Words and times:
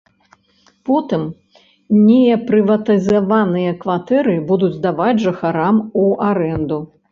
Потым 0.89 1.23
непрыватызаваныя 2.07 3.75
кватэры 3.85 4.35
будуць 4.49 4.73
здаваць 4.81 5.13
жыхарам 5.29 5.75
у 6.05 6.11
арэнду. 6.33 6.79